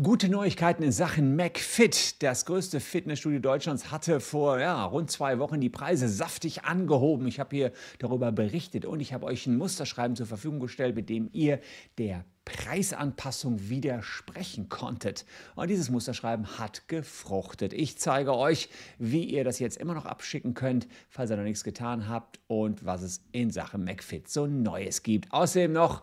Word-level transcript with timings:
Gute 0.00 0.28
Neuigkeiten 0.28 0.84
in 0.84 0.92
Sachen 0.92 1.34
McFit. 1.34 2.22
Das 2.22 2.44
größte 2.44 2.78
Fitnessstudio 2.78 3.40
Deutschlands 3.40 3.90
hatte 3.90 4.20
vor 4.20 4.60
ja, 4.60 4.84
rund 4.84 5.10
zwei 5.10 5.40
Wochen 5.40 5.60
die 5.60 5.70
Preise 5.70 6.08
saftig 6.08 6.62
angehoben. 6.62 7.26
Ich 7.26 7.40
habe 7.40 7.56
hier 7.56 7.72
darüber 7.98 8.30
berichtet 8.30 8.84
und 8.84 9.00
ich 9.00 9.12
habe 9.12 9.26
euch 9.26 9.48
ein 9.48 9.56
Musterschreiben 9.56 10.14
zur 10.14 10.26
Verfügung 10.26 10.60
gestellt, 10.60 10.94
mit 10.94 11.08
dem 11.08 11.28
ihr 11.32 11.58
der 11.98 12.24
Preisanpassung 12.48 13.68
widersprechen 13.68 14.70
konntet. 14.70 15.26
Und 15.54 15.68
dieses 15.68 15.90
Musterschreiben 15.90 16.58
hat 16.58 16.88
gefruchtet. 16.88 17.74
Ich 17.74 17.98
zeige 17.98 18.34
euch, 18.34 18.70
wie 18.98 19.24
ihr 19.24 19.44
das 19.44 19.58
jetzt 19.58 19.76
immer 19.76 19.92
noch 19.92 20.06
abschicken 20.06 20.54
könnt, 20.54 20.88
falls 21.10 21.30
ihr 21.30 21.36
noch 21.36 21.44
nichts 21.44 21.62
getan 21.62 22.08
habt 22.08 22.40
und 22.46 22.86
was 22.86 23.02
es 23.02 23.22
in 23.32 23.50
Sachen 23.50 23.84
McFit 23.84 24.28
so 24.30 24.46
Neues 24.46 25.02
gibt. 25.02 25.30
Außerdem 25.30 25.72
noch 25.72 26.02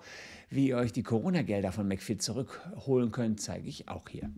wie 0.49 0.67
ihr 0.67 0.77
euch 0.77 0.93
die 0.93 1.03
Corona-Gelder 1.03 1.71
von 1.71 1.87
McFit 1.87 2.21
zurückholen 2.21 3.11
könnt, 3.11 3.41
zeige 3.41 3.67
ich 3.67 3.89
auch 3.89 4.07
hier. 4.07 4.29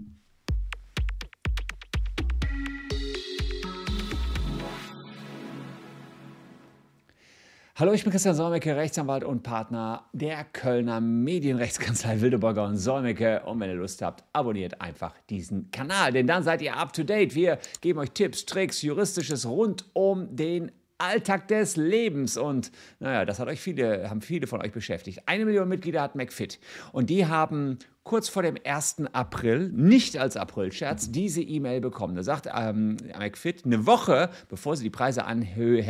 Hallo, 7.80 7.94
ich 7.94 8.04
bin 8.04 8.12
Christian 8.12 8.34
Solmecke, 8.34 8.76
Rechtsanwalt 8.76 9.24
und 9.24 9.44
Partner 9.44 10.10
der 10.12 10.46
Kölner 10.46 11.00
Medienrechtskanzlei 11.00 12.22
Wildeborger 12.22 12.66
und 12.66 12.78
Solmecke. 12.78 13.44
Und 13.46 13.60
wenn 13.60 13.70
ihr 13.70 13.76
Lust 13.76 14.02
habt, 14.02 14.24
abonniert 14.34 14.82
einfach 14.82 15.14
diesen 15.30 15.70
Kanal, 15.70 16.12
denn 16.12 16.26
dann 16.26 16.42
seid 16.42 16.64
ihr 16.64 16.76
up 16.76 16.92
to 16.92 17.04
date. 17.04 17.36
Wir 17.36 17.60
geben 17.82 18.00
euch 18.00 18.10
Tipps, 18.14 18.48
Tricks, 18.48 18.82
Juristisches 18.82 19.46
rund 19.48 19.86
um 19.94 20.36
den 20.36 20.72
Alltag 20.98 21.48
des 21.48 21.76
Lebens. 21.78 22.38
Und 22.38 22.72
naja, 23.00 23.26
das 23.26 23.40
hat 23.40 23.48
euch 23.48 23.60
viele, 23.60 24.10
haben 24.10 24.22
viele 24.22 24.48
von 24.48 24.62
euch 24.62 24.72
beschäftigt. 24.72 25.22
Eine 25.26 25.46
Million 25.46 25.68
Mitglieder 25.68 26.02
hat 26.02 26.16
McFit. 26.16 26.60
Und 26.92 27.10
die 27.10 27.26
haben 27.26 27.80
kurz 28.08 28.30
vor 28.30 28.42
dem 28.42 28.56
1. 28.64 29.04
April, 29.12 29.70
nicht 29.70 30.18
als 30.18 30.38
Aprilscherz, 30.38 31.12
diese 31.12 31.42
E-Mail 31.42 31.82
bekommen. 31.82 32.16
Da 32.16 32.24
sagt 32.24 32.48
ähm, 32.56 32.96
McFit 33.20 33.66
eine 33.66 33.86
Woche, 33.86 34.30
bevor 34.48 34.78
sie 34.78 34.84
die 34.84 34.90
Preise 34.90 35.26
anhö 35.26 35.84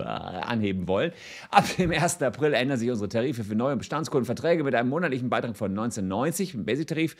anheben 0.00 0.88
wollen, 0.88 1.12
ab 1.50 1.66
dem 1.76 1.90
1. 1.92 2.22
April 2.22 2.54
ändern 2.54 2.78
sich 2.78 2.90
unsere 2.90 3.10
Tarife 3.10 3.44
für 3.44 3.54
neue 3.54 3.76
Bestandskundenverträge 3.76 4.64
mit 4.64 4.74
einem 4.74 4.88
monatlichen 4.88 5.28
Beitrag 5.28 5.56
von 5.58 5.72
1990 5.72 6.54
im 6.54 6.64
Basic-Tarif 6.64 7.16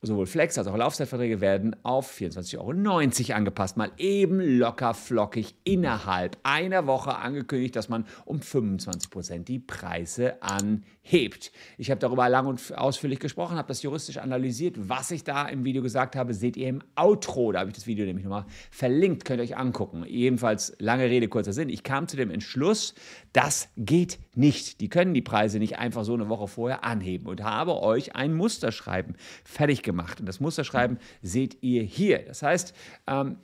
sowohl 0.00 0.26
Flex 0.26 0.56
als 0.56 0.68
auch 0.68 0.76
Laufzeitverträge 0.76 1.40
werden 1.40 1.74
auf 1.82 2.18
24,90 2.18 2.58
Euro 2.58 3.36
angepasst. 3.36 3.76
Mal 3.76 3.90
eben 3.98 4.38
locker 4.40 4.94
flockig 4.94 5.56
innerhalb 5.64 6.38
einer 6.44 6.86
Woche 6.86 7.16
angekündigt, 7.16 7.74
dass 7.74 7.88
man 7.88 8.06
um 8.24 8.40
25 8.40 9.10
Prozent 9.10 9.48
die 9.48 9.58
Preise 9.58 10.40
anhebt. 10.40 11.50
Ich 11.78 11.90
habe 11.90 11.98
darüber 11.98 12.28
lang 12.28 12.46
und 12.46 12.78
ausführlich 12.78 13.18
gesprochen, 13.18 13.56
habe 13.56 13.66
das 13.66 13.82
juristisch 13.82 14.18
analysiert. 14.18 14.76
Was 14.88 15.10
ich 15.10 15.24
da 15.24 15.48
im 15.48 15.64
Video 15.64 15.82
gesagt 15.82 16.14
habe, 16.14 16.32
seht 16.32 16.56
ihr 16.56 16.68
im 16.68 16.82
Outro. 16.94 17.50
Da 17.50 17.60
habe 17.60 17.70
ich 17.70 17.74
das 17.74 17.88
Video 17.88 18.06
nämlich 18.06 18.24
nochmal 18.24 18.46
verlinkt, 18.70 19.24
könnt 19.24 19.40
ihr 19.40 19.44
euch 19.44 19.56
angucken. 19.56 20.04
Jedenfalls 20.06 20.76
lange 20.78 21.04
Rede, 21.04 21.26
kurzer 21.26 21.52
Sinn. 21.52 21.70
Ich 21.70 21.82
kam 21.82 22.06
zu 22.06 22.16
dem 22.16 22.30
Entschluss, 22.30 22.94
das 23.32 23.68
geht 23.76 24.20
nicht. 24.36 24.80
Die 24.80 24.88
können 24.88 25.12
die 25.12 25.22
Preise 25.22 25.58
nicht 25.58 25.78
einfach 25.78 26.04
so 26.04 26.14
eine 26.14 26.28
Woche 26.28 26.46
vorher 26.46 26.84
anheben 26.84 27.26
und 27.26 27.42
habe 27.42 27.82
euch 27.82 28.14
ein 28.14 28.34
Musterschreiben 28.34 29.16
fertig 29.44 29.82
gemacht. 29.88 30.20
Und 30.20 30.26
das 30.26 30.38
Musterschreiben 30.38 30.98
seht 31.22 31.62
ihr 31.62 31.82
hier. 31.82 32.18
Das 32.26 32.42
heißt, 32.42 32.74
ähm, 33.06 33.38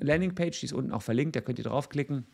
Landingpage, 0.00 0.60
die 0.60 0.66
ist 0.66 0.74
unten 0.74 0.92
auch 0.92 1.02
verlinkt, 1.02 1.34
da 1.34 1.40
könnt 1.40 1.58
ihr 1.58 1.64
draufklicken 1.64 2.26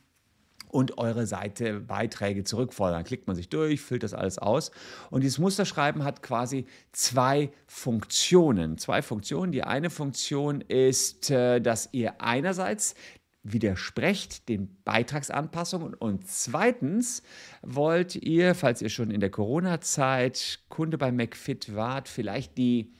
und 0.70 0.98
eure 0.98 1.26
Seite 1.26 1.80
Beiträge 1.80 2.44
zurückfordern. 2.44 3.04
Klickt 3.04 3.26
man 3.26 3.36
sich 3.36 3.48
durch, 3.48 3.80
füllt 3.80 4.02
das 4.02 4.14
alles 4.14 4.38
aus. 4.38 4.70
Und 5.10 5.22
dieses 5.22 5.38
Musterschreiben 5.38 6.04
hat 6.04 6.22
quasi 6.22 6.66
zwei 6.92 7.50
Funktionen. 7.66 8.78
Zwei 8.78 9.02
Funktionen. 9.02 9.52
Die 9.52 9.64
eine 9.64 9.90
Funktion 9.90 10.60
ist, 10.60 11.30
äh, 11.30 11.60
dass 11.60 11.88
ihr 11.92 12.20
einerseits 12.20 12.94
widersprecht 13.42 14.48
den 14.48 14.76
Beitragsanpassungen 14.84 15.94
und 15.94 16.28
zweitens 16.28 17.22
wollt 17.62 18.16
ihr, 18.16 18.54
falls 18.54 18.82
ihr 18.82 18.90
schon 18.90 19.10
in 19.10 19.20
der 19.20 19.30
Corona-Zeit 19.30 20.60
Kunde 20.68 20.98
bei 20.98 21.10
McFit 21.10 21.74
wart, 21.74 22.08
vielleicht 22.08 22.58
die 22.58 22.92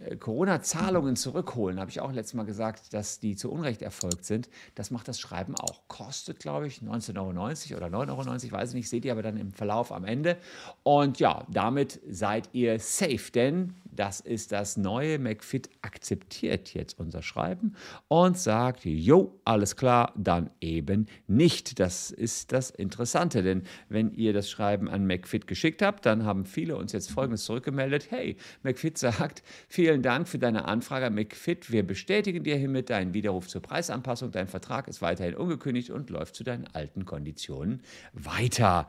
äh, 0.00 0.16
Corona-Zahlungen 0.16 1.16
zurückholen, 1.16 1.80
habe 1.80 1.90
ich 1.90 2.00
auch 2.00 2.12
letztes 2.12 2.34
Mal 2.34 2.44
gesagt, 2.44 2.94
dass 2.94 3.20
die 3.20 3.36
zu 3.36 3.50
Unrecht 3.50 3.82
erfolgt 3.82 4.24
sind. 4.24 4.48
Das 4.74 4.90
macht 4.90 5.08
das 5.08 5.20
Schreiben 5.20 5.54
auch. 5.54 5.82
Kostet, 5.88 6.38
glaube 6.38 6.66
ich, 6.66 6.78
19,90 6.78 7.72
Euro 7.72 7.86
oder 7.86 7.98
9,90 7.98 8.44
Euro, 8.44 8.52
weiß 8.52 8.70
ich 8.70 8.74
nicht, 8.74 8.88
seht 8.88 9.04
ihr 9.04 9.12
aber 9.12 9.22
dann 9.22 9.36
im 9.36 9.52
Verlauf 9.52 9.92
am 9.92 10.04
Ende. 10.04 10.38
Und 10.82 11.20
ja, 11.20 11.44
damit 11.50 12.00
seid 12.08 12.48
ihr 12.52 12.78
safe, 12.78 13.30
denn 13.34 13.74
das 13.98 14.20
ist 14.20 14.52
das 14.52 14.76
neue 14.76 15.18
McFit 15.18 15.68
akzeptiert 15.82 16.72
jetzt 16.72 17.00
unser 17.00 17.20
Schreiben 17.20 17.74
und 18.06 18.38
sagt, 18.38 18.84
jo, 18.84 19.40
alles 19.44 19.74
klar, 19.74 20.12
dann 20.16 20.50
eben 20.60 21.06
nicht. 21.26 21.80
Das 21.80 22.12
ist 22.12 22.52
das 22.52 22.70
Interessante, 22.70 23.42
denn 23.42 23.64
wenn 23.88 24.12
ihr 24.12 24.32
das 24.32 24.48
Schreiben 24.48 24.88
an 24.88 25.04
McFit 25.04 25.48
geschickt 25.48 25.82
habt, 25.82 26.06
dann 26.06 26.24
haben 26.24 26.44
viele 26.44 26.76
uns 26.76 26.92
jetzt 26.92 27.10
Folgendes 27.10 27.44
zurückgemeldet. 27.44 28.10
Hey, 28.10 28.36
McFit 28.62 28.98
sagt, 28.98 29.42
vielen 29.68 30.02
Dank 30.02 30.28
für 30.28 30.38
deine 30.38 30.66
Anfrage 30.66 31.10
McFit. 31.10 31.72
Wir 31.72 31.84
bestätigen 31.84 32.44
dir 32.44 32.56
hiermit 32.56 32.90
deinen 32.90 33.14
Widerruf 33.14 33.48
zur 33.48 33.62
Preisanpassung. 33.62 34.30
Dein 34.30 34.46
Vertrag 34.46 34.86
ist 34.86 35.02
weiterhin 35.02 35.34
ungekündigt 35.34 35.90
und 35.90 36.08
läuft 36.10 36.36
zu 36.36 36.44
deinen 36.44 36.68
alten 36.72 37.04
Konditionen 37.04 37.82
weiter. 38.12 38.88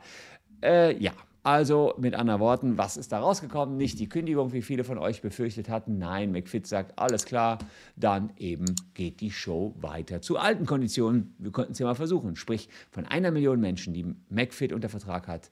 Äh, 0.62 0.96
ja, 1.02 1.12
also 1.42 1.94
mit 1.98 2.14
anderen 2.14 2.40
Worten, 2.40 2.78
was 2.78 2.96
ist 2.96 3.12
da 3.12 3.20
rausgekommen? 3.20 3.76
Nicht 3.76 3.98
die 3.98 4.08
Kündigung, 4.08 4.52
wie 4.52 4.62
viele 4.62 4.84
von 4.84 4.98
euch 4.98 5.22
befürchtet 5.22 5.68
hatten. 5.68 5.98
Nein, 5.98 6.32
McFit 6.32 6.66
sagt, 6.66 6.98
alles 6.98 7.24
klar, 7.24 7.58
dann 7.96 8.32
eben 8.36 8.74
geht 8.94 9.20
die 9.20 9.30
Show 9.30 9.74
weiter 9.80 10.20
zu 10.20 10.38
alten 10.38 10.66
Konditionen. 10.66 11.34
Wir 11.38 11.52
konnten 11.52 11.72
es 11.72 11.78
ja 11.78 11.86
mal 11.86 11.94
versuchen. 11.94 12.36
Sprich, 12.36 12.68
von 12.90 13.06
einer 13.06 13.30
Million 13.30 13.60
Menschen, 13.60 13.94
die 13.94 14.14
McFit 14.28 14.72
unter 14.72 14.88
Vertrag 14.88 15.28
hat, 15.28 15.50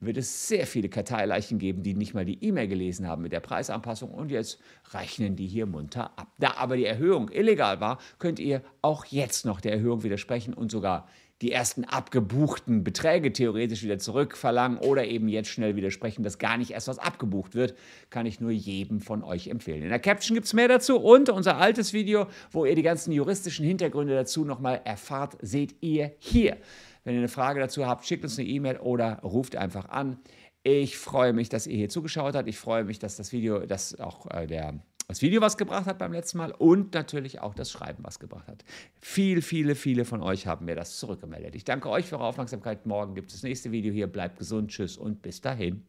wird 0.00 0.16
es 0.16 0.48
sehr 0.48 0.66
viele 0.66 0.88
Karteileichen 0.88 1.58
geben, 1.58 1.82
die 1.82 1.94
nicht 1.94 2.14
mal 2.14 2.24
die 2.24 2.42
E-Mail 2.42 2.68
gelesen 2.68 3.06
haben 3.06 3.22
mit 3.22 3.32
der 3.32 3.40
Preisanpassung 3.40 4.10
und 4.10 4.30
jetzt 4.30 4.58
rechnen 4.92 5.36
die 5.36 5.46
hier 5.46 5.66
munter 5.66 6.18
ab. 6.18 6.32
Da 6.38 6.54
aber 6.56 6.76
die 6.76 6.86
Erhöhung 6.86 7.28
illegal 7.30 7.80
war, 7.80 7.98
könnt 8.18 8.38
ihr 8.38 8.62
auch 8.80 9.04
jetzt 9.04 9.44
noch 9.44 9.60
der 9.60 9.72
Erhöhung 9.72 10.02
widersprechen 10.02 10.54
und 10.54 10.70
sogar 10.70 11.06
die 11.42 11.52
ersten 11.52 11.84
abgebuchten 11.84 12.84
Beträge 12.84 13.32
theoretisch 13.32 13.82
wieder 13.82 13.98
zurückverlangen 13.98 14.78
oder 14.78 15.06
eben 15.06 15.28
jetzt 15.28 15.48
schnell 15.48 15.74
widersprechen, 15.74 16.22
dass 16.22 16.38
gar 16.38 16.58
nicht 16.58 16.72
erst 16.72 16.88
was 16.88 16.98
abgebucht 16.98 17.54
wird, 17.54 17.74
kann 18.10 18.26
ich 18.26 18.40
nur 18.40 18.50
jedem 18.50 19.00
von 19.00 19.24
euch 19.24 19.48
empfehlen. 19.48 19.82
In 19.82 19.88
der 19.88 20.00
Caption 20.00 20.34
gibt 20.34 20.46
es 20.46 20.52
mehr 20.52 20.68
dazu 20.68 20.98
und 20.98 21.30
unser 21.30 21.56
altes 21.56 21.92
Video, 21.92 22.26
wo 22.50 22.66
ihr 22.66 22.74
die 22.74 22.82
ganzen 22.82 23.12
juristischen 23.12 23.64
Hintergründe 23.64 24.14
dazu 24.14 24.44
nochmal 24.44 24.82
erfahrt, 24.84 25.38
seht 25.40 25.76
ihr 25.80 26.12
hier. 26.18 26.58
Wenn 27.04 27.14
ihr 27.14 27.20
eine 27.20 27.28
Frage 27.28 27.60
dazu 27.60 27.86
habt, 27.86 28.04
schickt 28.04 28.24
uns 28.24 28.38
eine 28.38 28.46
E-Mail 28.46 28.76
oder 28.76 29.20
ruft 29.22 29.56
einfach 29.56 29.88
an. 29.88 30.18
Ich 30.62 30.98
freue 30.98 31.32
mich, 31.32 31.48
dass 31.48 31.66
ihr 31.66 31.76
hier 31.76 31.88
zugeschaut 31.88 32.34
habt. 32.34 32.46
Ich 32.46 32.58
freue 32.58 32.84
mich, 32.84 32.98
dass 32.98 33.16
das 33.16 33.32
Video, 33.32 33.60
dass 33.60 33.98
auch 33.98 34.26
äh, 34.30 34.46
der 34.46 34.80
das 35.10 35.22
Video 35.22 35.40
was 35.40 35.56
gebracht 35.56 35.86
hat 35.86 35.98
beim 35.98 36.12
letzten 36.12 36.38
Mal 36.38 36.52
und 36.52 36.94
natürlich 36.94 37.40
auch 37.40 37.54
das 37.54 37.70
Schreiben 37.70 38.04
was 38.04 38.18
gebracht 38.18 38.46
hat. 38.48 38.64
Viele, 39.00 39.42
viele, 39.42 39.74
viele 39.74 40.04
von 40.04 40.22
euch 40.22 40.46
haben 40.46 40.66
mir 40.66 40.76
das 40.76 40.98
zurückgemeldet. 40.98 41.54
Ich 41.54 41.64
danke 41.64 41.90
euch 41.90 42.06
für 42.06 42.16
eure 42.16 42.26
Aufmerksamkeit. 42.26 42.86
Morgen 42.86 43.14
gibt 43.14 43.30
es 43.30 43.36
das 43.36 43.42
nächste 43.42 43.72
Video 43.72 43.92
hier. 43.92 44.06
Bleibt 44.06 44.38
gesund, 44.38 44.70
tschüss 44.70 44.96
und 44.96 45.20
bis 45.22 45.40
dahin. 45.40 45.84